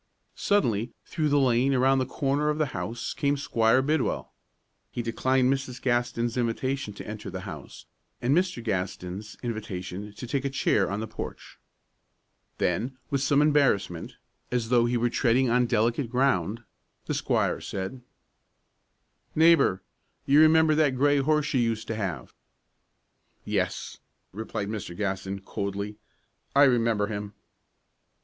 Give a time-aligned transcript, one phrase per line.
[0.33, 4.33] Suddenly through the lane around the corner of the house came Squire Bidwell.
[4.89, 5.79] He declined Mrs.
[5.79, 7.85] Gaston's invitation to enter the house,
[8.19, 8.63] and Mr.
[8.63, 11.59] Gaston's invitation to take a chair on the porch.
[12.57, 14.17] Then with some embarrassment,
[14.51, 16.63] as though he were treading on delicate ground,
[17.05, 18.01] the squire said,
[19.35, 19.83] "Neighbor,
[20.25, 22.33] you remember that gray horse you used to have?"
[23.45, 23.99] "Yes,"
[24.33, 24.97] replied Mr.
[24.97, 25.97] Gaston, coldly.
[26.55, 27.35] "I remember him."